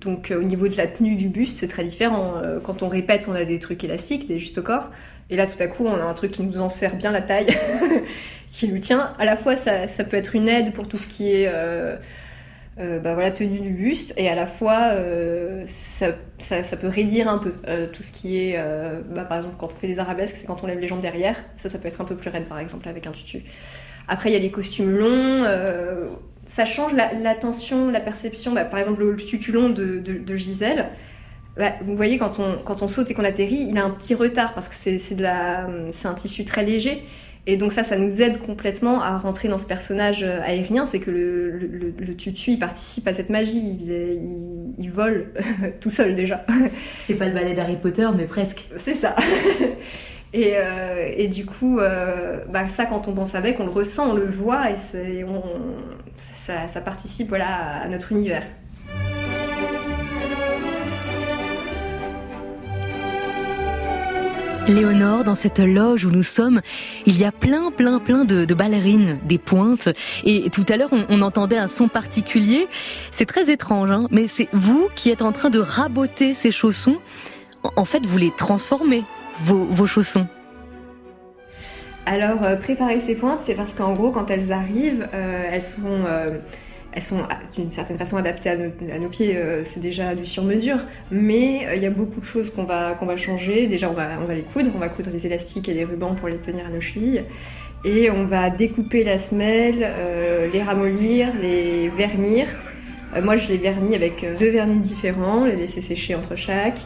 Donc, 0.00 0.32
au 0.36 0.42
niveau 0.42 0.68
de 0.68 0.76
la 0.76 0.86
tenue 0.86 1.14
du 1.14 1.28
buste, 1.28 1.58
c'est 1.58 1.68
très 1.68 1.84
différent. 1.84 2.34
quand 2.64 2.82
on 2.82 2.88
répète, 2.88 3.26
on 3.28 3.34
a 3.34 3.44
des 3.44 3.58
trucs 3.58 3.84
élastiques, 3.84 4.26
des 4.26 4.38
justes 4.38 4.58
au 4.58 4.62
corps. 4.62 4.90
Et 5.30 5.36
là, 5.36 5.46
tout 5.46 5.62
à 5.62 5.68
coup, 5.68 5.86
on 5.86 5.94
a 5.94 6.02
un 6.02 6.14
truc 6.14 6.32
qui 6.32 6.42
nous 6.42 6.60
en 6.60 6.68
sert 6.68 6.96
bien 6.96 7.12
la 7.12 7.22
taille. 7.22 7.46
qui 8.50 8.66
lui 8.66 8.80
tient. 8.80 9.12
À 9.18 9.24
la 9.24 9.36
fois, 9.36 9.56
ça, 9.56 9.86
ça, 9.86 10.04
peut 10.04 10.16
être 10.16 10.34
une 10.34 10.48
aide 10.48 10.72
pour 10.72 10.88
tout 10.88 10.96
ce 10.96 11.06
qui 11.06 11.30
est 11.30 11.50
euh, 11.52 11.96
euh, 12.78 12.98
bah 12.98 13.14
voilà, 13.14 13.30
tenue 13.30 13.60
du 13.60 13.70
buste, 13.70 14.14
et 14.16 14.28
à 14.28 14.34
la 14.34 14.46
fois, 14.46 14.90
euh, 14.92 15.62
ça, 15.66 16.08
ça, 16.38 16.64
ça, 16.64 16.76
peut 16.76 16.88
raidir 16.88 17.28
un 17.28 17.38
peu 17.38 17.52
tout 17.92 18.02
ce 18.02 18.10
qui 18.10 18.38
est, 18.38 18.58
bah, 19.10 19.24
par 19.24 19.38
exemple, 19.38 19.56
quand 19.58 19.72
on 19.72 19.76
fait 19.76 19.88
des 19.88 19.98
arabesques, 19.98 20.36
c'est 20.36 20.46
quand 20.46 20.62
on 20.62 20.66
lève 20.66 20.78
les 20.78 20.88
jambes 20.88 21.00
derrière. 21.00 21.36
Ça, 21.56 21.70
ça 21.70 21.78
peut 21.78 21.88
être 21.88 22.00
un 22.00 22.04
peu 22.04 22.16
plus 22.16 22.30
raide, 22.30 22.46
par 22.46 22.58
exemple, 22.58 22.88
avec 22.88 23.06
un 23.06 23.12
tutu. 23.12 23.42
Après, 24.08 24.30
il 24.30 24.32
y 24.32 24.36
a 24.36 24.40
les 24.40 24.50
costumes 24.50 24.90
longs. 24.90 25.44
Ça 26.60 26.66
change 26.66 26.92
la, 26.92 27.12
la, 27.14 27.34
la 27.34 28.00
perception. 28.00 28.52
Bah, 28.52 28.64
par 28.64 28.78
exemple, 28.78 29.02
le, 29.02 29.16
tutu 29.16 29.50
long 29.50 29.70
de, 29.70 29.98
de, 29.98 30.18
de 30.18 30.36
Gisèle. 30.36 30.90
Bah, 31.56 31.72
vous 31.82 31.96
voyez, 31.96 32.18
quand 32.18 32.38
on, 32.38 32.58
quand 32.62 32.82
on 32.82 32.88
saute 32.88 33.10
et 33.10 33.14
qu'on 33.14 33.24
atterrit, 33.24 33.66
il 33.70 33.78
a 33.78 33.84
un 33.84 33.90
petit 33.90 34.14
retard 34.14 34.52
parce 34.52 34.68
que 34.68 34.74
c'est 34.74 36.06
un 36.06 36.14
tissu 36.14 36.44
très 36.44 36.64
léger. 36.64 37.02
Et 37.46 37.56
donc 37.56 37.72
ça, 37.72 37.82
ça 37.82 37.96
nous 37.96 38.20
aide 38.20 38.38
complètement 38.38 39.00
à 39.00 39.16
rentrer 39.16 39.48
dans 39.48 39.58
ce 39.58 39.64
personnage 39.64 40.22
euh, 40.22 40.42
aérien, 40.42 40.84
c'est 40.84 41.00
que 41.00 41.10
le, 41.10 41.94
le, 41.98 42.14
tutu, 42.14 42.50
il 42.52 42.58
participe 42.58 43.08
à 43.08 43.14
cette 43.14 43.30
magie, 43.30 43.58
il, 43.58 44.74
il, 44.78 44.90
vole 44.90 45.32
tout 45.80 45.88
seul 45.88 46.14
déjà. 46.14 46.44
C'est 46.98 47.14
pas 47.14 47.26
le 47.26 47.32
ballet 47.32 47.54
d'Harry 47.54 47.76
Potter, 47.76 48.06
mais 48.14 48.26
presque. 48.26 48.66
C'est 48.76 48.94
ça. 48.94 49.16
Et, 50.32 50.52
euh, 50.54 51.12
et, 51.16 51.28
du 51.28 51.44
coup, 51.44 51.80
euh, 51.80 52.38
bah 52.48 52.68
ça, 52.68 52.86
quand 52.86 53.08
on 53.08 53.12
danse 53.12 53.34
avec, 53.34 53.58
on 53.58 53.64
le 53.64 53.70
ressent, 53.70 54.10
on 54.10 54.14
le 54.14 54.30
voit, 54.30 54.70
et 54.70 54.76
ça, 56.16 56.68
ça, 56.68 56.80
participe 56.80 57.28
voilà, 57.28 57.82
à 57.82 57.88
notre 57.88 58.12
univers. 58.12 58.44
Léonore, 64.68 65.24
dans 65.24 65.34
cette 65.34 65.58
loge 65.58 66.04
où 66.04 66.10
nous 66.10 66.22
sommes, 66.22 66.60
il 67.04 67.18
y 67.18 67.24
a 67.24 67.32
plein, 67.32 67.72
plein, 67.72 67.98
plein 67.98 68.24
de, 68.24 68.54
ballerines, 68.54 69.18
des 69.24 69.38
pointes. 69.38 69.88
Et 70.24 70.48
tout 70.50 70.64
à 70.68 70.76
l'heure, 70.76 70.90
on, 70.92 71.22
entendait 71.22 71.58
un 71.58 71.66
son 71.66 71.88
particulier. 71.88 72.68
C'est 73.10 73.26
très 73.26 73.50
étrange, 73.50 73.90
hein 73.90 74.06
mais 74.12 74.28
c'est 74.28 74.48
vous 74.52 74.88
qui 74.94 75.10
êtes 75.10 75.22
en 75.22 75.32
train 75.32 75.50
de 75.50 75.58
raboter 75.58 76.34
ces 76.34 76.52
chaussons. 76.52 76.98
En 77.74 77.84
fait, 77.84 78.06
vous 78.06 78.16
les 78.16 78.30
transformez, 78.36 79.02
vos, 79.44 79.86
chaussons. 79.86 80.26
Alors, 82.06 82.42
euh, 82.42 82.56
préparer 82.56 83.00
ces 83.00 83.14
pointes, 83.14 83.40
c'est 83.44 83.54
parce 83.54 83.72
qu'en 83.74 83.92
gros, 83.92 84.10
quand 84.10 84.30
elles 84.30 84.52
arrivent, 84.52 85.06
euh, 85.14 85.50
elles 85.52 85.62
sont... 85.62 86.04
Euh, 86.06 86.38
elles 86.92 87.04
sont 87.04 87.18
d'une 87.54 87.70
certaine 87.70 87.98
façon 87.98 88.16
adaptées 88.16 88.50
à, 88.50 88.56
nos 88.98 89.08
pieds, 89.08 89.40
c'est 89.62 89.78
déjà 89.78 90.16
du 90.16 90.26
sur-mesure, 90.26 90.78
mais 91.12 91.68
il 91.76 91.80
y 91.80 91.86
a 91.86 91.90
beaucoup 91.90 92.18
de 92.18 92.24
choses 92.24 92.50
qu'on 92.50 92.64
va, 92.64 92.96
qu'on 92.98 93.06
va 93.06 93.16
changer. 93.16 93.68
Déjà, 93.68 93.88
on 93.88 93.92
va, 93.92 94.34
les 94.34 94.42
coudre, 94.42 94.72
on 94.74 94.80
va 94.80 94.88
coudre 94.88 95.08
les 95.12 95.24
élastiques 95.24 95.68
et 95.68 95.72
les 95.72 95.84
rubans 95.84 96.16
pour 96.16 96.26
les 96.26 96.38
tenir 96.38 96.66
à 96.66 96.68
nos 96.68 96.80
chevilles, 96.80 97.22
et 97.84 98.10
on 98.10 98.24
va 98.24 98.50
découper 98.50 99.04
la 99.04 99.18
semelle, 99.18 99.88
les 100.52 100.62
ramollir, 100.64 101.28
les 101.40 101.88
vernir. 101.90 102.48
moi, 103.22 103.36
je 103.36 103.46
les 103.46 103.58
vernis 103.58 103.94
avec 103.94 104.26
deux 104.36 104.50
vernis 104.50 104.80
différents, 104.80 105.44
les 105.44 105.54
laisser 105.54 105.82
sécher 105.82 106.16
entre 106.16 106.34
chaque. 106.34 106.80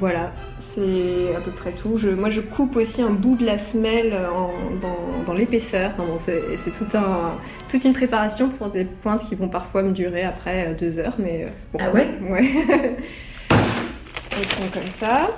Voilà, 0.00 0.32
c'est 0.58 1.34
à 1.36 1.40
peu 1.40 1.50
près 1.50 1.72
tout. 1.72 1.98
Je, 1.98 2.08
moi, 2.08 2.30
je 2.30 2.40
coupe 2.40 2.76
aussi 2.76 3.02
un 3.02 3.10
bout 3.10 3.36
de 3.36 3.44
la 3.44 3.58
semelle 3.58 4.14
en- 4.34 4.50
dans, 4.80 5.22
dans 5.26 5.34
l'épaisseur. 5.34 5.90
Enfin, 5.94 6.04
bon, 6.06 6.18
c'est 6.24 6.42
c'est 6.56 6.70
tout 6.70 6.86
un, 6.96 7.36
toute 7.68 7.84
une 7.84 7.92
préparation 7.92 8.48
pour 8.48 8.68
des 8.70 8.86
pointes 8.86 9.22
qui 9.28 9.34
vont 9.34 9.48
parfois 9.48 9.82
me 9.82 9.92
durer 9.92 10.22
après 10.22 10.68
euh, 10.68 10.74
deux 10.74 10.98
heures. 10.98 11.16
Mais, 11.18 11.44
euh, 11.44 11.48
bon, 11.72 11.78
Ah 11.82 11.90
ouais? 11.90 12.08
Ouais. 12.22 12.48
Elles 13.50 14.46
sont 14.46 14.68
comme 14.72 14.86
ça. 14.86 15.28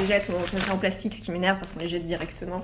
Déjà, 0.00 0.14
elles 0.16 0.20
sont, 0.20 0.32
elles 0.52 0.62
sont 0.62 0.72
en 0.72 0.76
plastique, 0.78 1.14
ce 1.14 1.20
qui 1.20 1.30
m'énerve 1.32 1.58
parce 1.58 1.72
qu'on 1.72 1.80
les 1.80 1.88
jette 1.88 2.04
directement. 2.04 2.62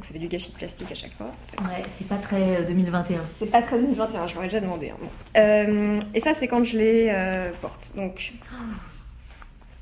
Donc 0.00 0.06
ça 0.06 0.14
fait 0.14 0.18
du 0.18 0.28
gâchis 0.28 0.52
de 0.52 0.56
plastique 0.56 0.90
à 0.90 0.94
chaque 0.94 1.12
fois. 1.12 1.30
Ouais, 1.62 1.82
c'est 1.98 2.06
pas 2.08 2.16
très 2.16 2.64
2021. 2.64 3.20
C'est 3.38 3.50
pas 3.50 3.60
très 3.60 3.78
2021, 3.78 4.26
je 4.28 4.34
l'aurais 4.34 4.46
déjà 4.46 4.60
demandé. 4.60 4.88
hein. 4.88 4.96
Bon. 4.98 5.10
Euh, 5.36 6.00
et 6.14 6.20
ça, 6.20 6.32
c'est 6.32 6.48
quand 6.48 6.64
je 6.64 6.78
les 6.78 7.08
euh, 7.10 7.52
porte. 7.60 7.92
Donc, 7.94 8.32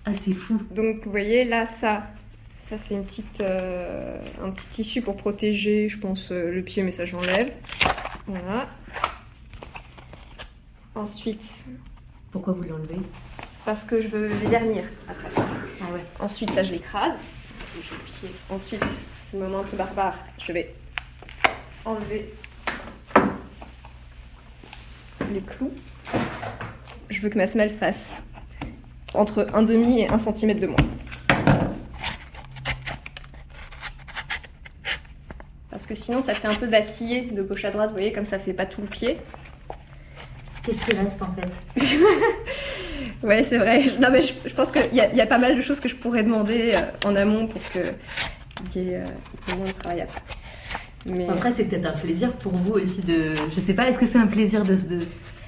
Ah, 0.04 0.10
c'est 0.20 0.34
fou. 0.34 0.60
donc, 0.72 1.04
vous 1.04 1.10
voyez, 1.12 1.44
là, 1.44 1.66
ça, 1.66 2.02
ça 2.58 2.76
c'est 2.78 2.94
une 2.94 3.04
petite, 3.04 3.40
euh, 3.42 4.18
un 4.42 4.50
petit 4.50 4.66
tissu 4.66 5.02
pour 5.02 5.16
protéger, 5.16 5.88
je 5.88 6.00
pense, 6.00 6.32
euh, 6.32 6.50
le 6.50 6.62
pied, 6.62 6.82
mais 6.82 6.90
ça, 6.90 7.04
j'enlève. 7.06 7.52
Voilà. 8.26 8.66
Ensuite, 10.96 11.64
Pourquoi 12.32 12.54
vous 12.54 12.64
l'enlevez? 12.64 12.98
Parce 13.64 13.84
que 13.84 14.00
je 14.00 14.08
veux 14.08 14.26
les 14.26 14.48
vernir 14.48 14.82
après. 15.08 15.28
Ah 15.80 15.92
ouais. 15.94 16.02
Ensuite, 16.18 16.50
ça, 16.50 16.64
je 16.64 16.72
l'écrase. 16.72 17.14
Ensuite, 18.50 18.82
c'est 19.30 19.36
le 19.38 19.44
moment 19.44 19.60
un 19.60 19.64
peu 19.64 19.76
barbare. 19.76 20.16
Je 20.46 20.52
vais 20.52 20.74
enlever 21.84 22.32
les 25.32 25.40
clous. 25.40 25.72
Je 27.10 27.20
veux 27.20 27.28
que 27.28 27.38
ma 27.38 27.46
semelle 27.46 27.70
fasse 27.70 28.22
entre 29.14 29.46
un 29.54 29.62
demi 29.62 30.00
et 30.00 30.08
un 30.08 30.18
centimètre 30.18 30.60
de 30.60 30.66
moins. 30.66 30.76
Parce 35.70 35.86
que 35.86 35.94
sinon, 35.94 36.22
ça 36.22 36.34
fait 36.34 36.48
un 36.48 36.54
peu 36.54 36.66
vaciller 36.66 37.22
de 37.22 37.42
gauche 37.42 37.64
à 37.64 37.70
droite, 37.70 37.88
vous 37.90 37.96
voyez, 37.96 38.12
comme 38.12 38.24
ça 38.24 38.38
fait 38.38 38.52
pas 38.52 38.66
tout 38.66 38.80
le 38.82 38.88
pied. 38.88 39.18
Qu'est-ce 40.62 40.80
qui 40.84 40.96
reste 40.96 41.22
en 41.22 41.32
fait? 41.34 41.86
Ouais, 43.22 43.42
c'est 43.42 43.58
vrai. 43.58 43.82
Non, 44.00 44.10
mais 44.12 44.22
je, 44.22 44.32
je 44.44 44.54
pense 44.54 44.70
qu'il 44.70 44.94
y, 44.94 45.00
a- 45.00 45.10
il 45.10 45.16
y 45.16 45.20
a 45.20 45.26
pas 45.26 45.38
mal 45.38 45.56
de 45.56 45.60
choses 45.60 45.80
que 45.80 45.88
je 45.88 45.96
pourrais 45.96 46.22
demander 46.22 46.72
euh, 46.74 47.08
en 47.08 47.16
amont 47.16 47.46
pour 47.48 47.60
que 47.70 47.78
ait, 48.76 48.96
euh, 48.96 49.56
moins 49.56 49.66
de 49.66 49.72
travail 49.72 50.00
après. 50.02 50.20
Mais 51.06 51.28
Après, 51.28 51.52
c'est 51.52 51.64
peut-être 51.64 51.86
un 51.86 51.92
plaisir 51.98 52.32
pour 52.32 52.52
vous 52.52 52.72
aussi 52.74 53.00
de. 53.00 53.34
Je 53.54 53.60
sais 53.60 53.74
pas, 53.74 53.88
est-ce 53.88 53.98
que 53.98 54.06
c'est 54.06 54.18
un 54.18 54.26
plaisir 54.26 54.64
de. 54.64 54.74
de... 54.74 55.06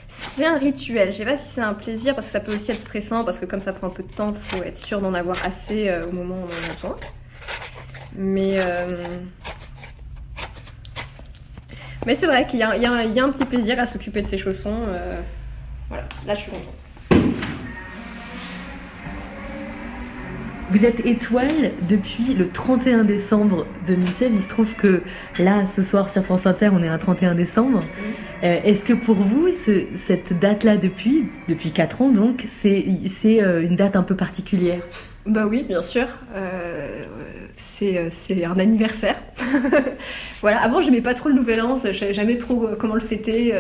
c'est 0.09 0.47
un 0.47 0.57
rituel. 0.57 1.13
Je 1.13 1.19
sais 1.19 1.25
pas 1.25 1.37
si 1.37 1.49
c'est 1.49 1.61
un 1.61 1.75
plaisir 1.75 2.15
parce 2.15 2.27
que 2.27 2.33
ça 2.33 2.41
peut 2.41 2.55
aussi 2.55 2.71
être 2.71 2.81
stressant 2.81 3.25
parce 3.25 3.39
que 3.39 3.47
comme 3.47 3.61
ça 3.61 3.73
prend 3.73 3.89
un 3.89 3.91
peu 3.91 4.03
de 4.03 4.13
temps, 4.13 4.33
faut 4.35 4.63
être 4.63 4.79
sûr 4.79 5.01
d'en 5.01 5.13
avoir 5.15 5.37
assez 5.45 5.89
euh, 5.89 6.07
au 6.07 6.13
moment 6.13 6.37
où 6.37 6.45
on 6.45 6.45
en 6.47 6.71
a 6.71 6.75
besoin. 6.75 6.97
Mais 8.17 8.55
euh, 8.59 9.05
mais 12.07 12.15
c'est 12.15 12.27
vrai 12.27 12.47
qu'il 12.47 12.59
y 12.61 12.63
a 12.63 12.71
un 12.93 13.31
petit 13.31 13.45
plaisir 13.45 13.79
à 13.79 13.87
s'occuper 13.87 14.23
de 14.23 14.29
ses 14.29 14.39
chaussons. 14.39 14.83
euh, 14.89 15.21
Voilà, 15.89 16.05
là 16.27 16.35
je 16.35 16.41
suis 16.41 16.51
contente. 16.51 16.85
Vous 20.71 20.85
êtes 20.85 21.05
étoile 21.05 21.73
depuis 21.89 22.35
le 22.35 22.49
31 22.49 23.03
décembre 23.03 23.67
2016. 23.89 24.31
Il 24.35 24.41
se 24.41 24.49
trouve 24.49 24.73
que 24.75 25.03
là, 25.41 25.65
ce 25.75 25.83
soir 25.83 26.11
sur 26.11 26.25
France 26.25 26.47
Inter, 26.47 26.71
on 26.73 26.81
est 26.83 26.89
un 26.89 26.99
31 26.99 27.35
décembre. 27.35 27.81
Euh, 28.45 28.61
Est-ce 28.65 28.85
que 28.85 28.93
pour 28.93 29.17
vous, 29.17 29.49
ce- 29.49 29.85
cette 30.07 30.39
date-là, 30.39 30.77
depuis, 30.77 31.25
depuis 31.49 31.73
4 31.73 32.03
ans 32.03 32.11
donc, 32.11 32.45
c'est 32.47 32.85
euh, 33.43 33.63
une 33.63 33.75
date 33.75 33.97
un 33.97 34.03
peu 34.05 34.15
particulière? 34.15 34.81
Bah 35.27 35.47
oui, 35.49 35.65
bien 35.67 35.83
sûr. 35.83 36.07
Euh, 36.37 37.05
c'est, 37.57 38.45
un 38.45 38.59
anniversaire. 38.59 39.21
voilà. 40.41 40.63
Avant, 40.63 40.81
j'aimais 40.81 41.03
pas 41.03 41.15
trop 41.15 41.29
le 41.29 41.35
Nouvel 41.35 41.61
An. 41.63 41.77
Je 41.77 41.93
savais 41.93 42.15
jamais 42.15 42.39
trop 42.39 42.69
comment 42.79 42.95
le 42.95 43.01
fêter. 43.01 43.53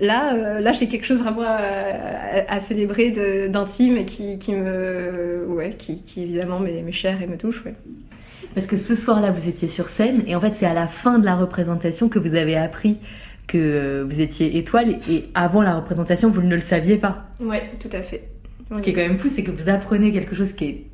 Euh. 0.00 0.06
Là, 0.06 0.34
euh, 0.34 0.60
là, 0.60 0.72
j'ai 0.72 0.88
quelque 0.88 1.04
chose 1.06 1.18
vraiment 1.20 1.42
à, 1.42 1.56
à- 2.48 2.54
à 2.56 2.60
célébrer 2.60 3.10
d'intime 3.48 4.04
qui, 4.04 4.38
qui 4.38 4.54
me, 4.54 5.44
ouais, 5.48 5.74
qui, 5.78 6.02
qui 6.02 6.22
évidemment 6.22 6.58
m'est 6.60 6.92
cher 6.92 7.20
et 7.22 7.26
me 7.26 7.36
touche. 7.36 7.64
Ouais. 7.64 7.74
Parce 8.54 8.66
que 8.66 8.76
ce 8.76 8.94
soir-là, 8.96 9.30
vous 9.30 9.48
étiez 9.48 9.68
sur 9.68 9.88
scène 9.88 10.22
et 10.26 10.34
en 10.34 10.40
fait, 10.40 10.52
c'est 10.54 10.66
à 10.66 10.74
la 10.74 10.86
fin 10.86 11.18
de 11.18 11.24
la 11.24 11.36
représentation 11.36 12.08
que 12.08 12.18
vous 12.18 12.34
avez 12.34 12.56
appris 12.56 12.98
que 13.46 13.58
euh, 13.58 14.04
vous 14.08 14.20
étiez 14.20 14.56
étoile 14.58 14.96
et 15.10 15.24
avant 15.34 15.62
la 15.62 15.74
représentation, 15.76 16.30
vous 16.30 16.42
ne 16.42 16.54
le 16.54 16.60
saviez 16.60 16.96
pas. 16.96 17.26
Ouais, 17.40 17.62
tout 17.80 17.90
à 17.92 18.00
fait. 18.00 18.28
Ce 18.74 18.80
qui 18.82 18.90
est 18.90 18.92
quand 18.92 19.00
même 19.00 19.18
fou, 19.18 19.28
c'est 19.28 19.42
que 19.42 19.50
vous 19.50 19.68
apprenez 19.68 20.12
quelque 20.12 20.36
chose 20.36 20.52
qui 20.52 20.64
est 20.64 20.84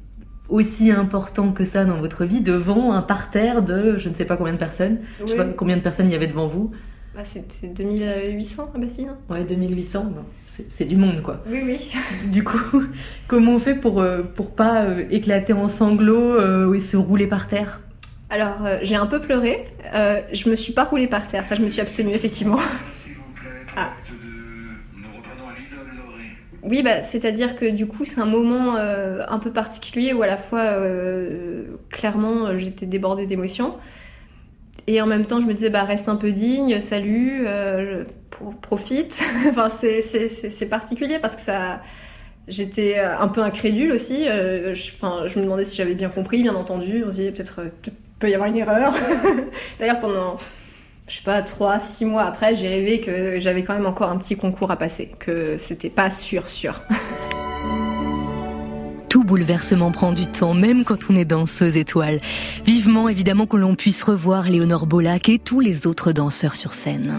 aussi 0.48 0.90
important 0.90 1.52
que 1.52 1.64
ça 1.66 1.84
dans 1.84 1.98
votre 1.98 2.24
vie 2.24 2.40
devant 2.40 2.92
un 2.92 3.02
parterre 3.02 3.62
de 3.62 3.98
je 3.98 4.08
ne 4.08 4.14
sais 4.14 4.24
pas 4.24 4.36
combien 4.38 4.54
de 4.54 4.58
personnes. 4.58 4.98
Je 5.20 5.26
sais 5.26 5.36
pas 5.36 5.44
combien 5.44 5.76
de 5.76 5.82
personnes 5.82 6.06
il 6.08 6.12
y 6.12 6.16
avait 6.16 6.26
devant 6.28 6.46
vous. 6.48 6.70
Ah, 7.18 7.22
c'est, 7.24 7.44
c'est 7.50 7.72
2800 7.72 8.72
à 8.74 8.78
Bassine 8.78 9.08
Ouais, 9.30 9.42
2800, 9.42 10.04
bon, 10.04 10.22
c'est 10.46 10.66
c'est 10.70 10.84
du 10.84 10.96
monde 10.96 11.22
quoi. 11.22 11.42
Oui, 11.50 11.60
oui. 11.64 11.90
Du 12.30 12.44
coup, 12.44 12.82
comment 13.28 13.52
on 13.54 13.58
fait 13.58 13.74
pour, 13.74 14.00
euh, 14.00 14.22
pour 14.22 14.50
pas 14.54 14.82
euh, 14.84 15.04
éclater 15.10 15.54
en 15.54 15.68
sanglots 15.68 16.34
euh, 16.38 16.74
et 16.74 16.80
se 16.80 16.96
rouler 16.96 17.26
par 17.26 17.48
terre? 17.48 17.80
Alors, 18.28 18.66
euh, 18.66 18.78
j'ai 18.82 18.96
un 18.96 19.06
peu 19.06 19.20
pleuré. 19.20 19.68
Euh, 19.94 20.20
je 20.32 20.50
me 20.50 20.54
suis 20.56 20.72
pas 20.72 20.84
roulée 20.84 21.06
par 21.06 21.26
terre. 21.26 21.46
Ça, 21.46 21.54
je 21.54 21.62
me 21.62 21.68
suis 21.68 21.80
abstenue 21.80 22.12
effectivement. 22.12 22.58
S'il 23.04 23.14
vous 23.14 23.22
plaît, 23.34 23.48
Ah. 23.76 23.92
Oui, 26.68 26.82
bah, 26.82 27.04
c'est-à-dire 27.04 27.54
que 27.54 27.70
du 27.70 27.86
coup, 27.86 28.04
c'est 28.04 28.20
un 28.20 28.26
moment 28.26 28.74
euh, 28.76 29.22
un 29.28 29.38
peu 29.38 29.52
particulier 29.52 30.12
où 30.12 30.22
à 30.22 30.26
la 30.26 30.36
fois, 30.36 30.62
euh, 30.62 31.62
clairement, 31.90 32.58
j'étais 32.58 32.86
débordée 32.86 33.26
d'émotions. 33.26 33.76
Et 34.86 35.00
en 35.00 35.06
même 35.06 35.26
temps, 35.26 35.40
je 35.40 35.46
me 35.46 35.52
disais, 35.54 35.70
bah, 35.70 35.82
reste 35.84 36.08
un 36.08 36.16
peu 36.16 36.30
digne, 36.32 36.80
salut, 36.80 37.44
euh, 37.46 38.04
profite. 38.62 39.20
enfin, 39.48 39.68
c'est- 39.68 40.02
particulier 40.70 41.18
parce 41.20 41.36
que 41.36 41.42
ça. 41.42 41.80
J'étais 42.48 42.98
euh, 42.98 43.18
un 43.18 43.28
peu 43.28 43.42
incrédule 43.42 43.90
aussi. 43.92 44.28
euh, 44.28 44.72
je, 44.74 44.92
je 45.26 45.38
me 45.38 45.44
demandais 45.44 45.64
si 45.64 45.76
j'avais 45.76 45.94
bien 45.94 46.08
compris, 46.08 46.42
bien 46.42 46.54
entendu. 46.54 47.02
On 47.04 47.10
se 47.10 47.16
disait, 47.16 47.32
peut-être 47.32 47.62
peut 47.82 47.90
peut 48.20 48.30
y 48.30 48.34
avoir 48.34 48.48
une 48.48 48.56
erreur. 48.56 48.94
D'ailleurs, 49.80 50.00
pendant 50.00 50.36
je 51.08 51.16
sais 51.16 51.22
pas, 51.24 51.42
trois, 51.42 51.78
six 51.78 52.04
mois 52.04 52.24
après, 52.24 52.54
j'ai 52.56 52.68
rêvé 52.68 53.00
que 53.00 53.38
j'avais 53.40 53.62
quand 53.62 53.74
même 53.74 53.86
encore 53.86 54.10
un 54.10 54.16
petit 54.18 54.36
concours 54.36 54.70
à 54.72 54.76
passer, 54.76 55.12
que 55.18 55.56
c'était 55.56 55.90
pas 55.90 56.10
sûr, 56.10 56.48
sûr. 56.48 56.82
Bouleversement 59.26 59.90
prend 59.90 60.12
du 60.12 60.26
temps, 60.26 60.54
même 60.54 60.84
quand 60.84 61.10
on 61.10 61.16
est 61.16 61.24
danseuse 61.24 61.76
étoile. 61.76 62.20
Vivement 62.64 63.08
évidemment 63.08 63.46
que 63.46 63.56
l'on 63.56 63.74
puisse 63.74 64.02
revoir 64.02 64.48
Léonore 64.48 64.86
Bolac 64.86 65.28
et 65.28 65.38
tous 65.38 65.60
les 65.60 65.86
autres 65.86 66.12
danseurs 66.12 66.54
sur 66.54 66.72
scène. 66.72 67.14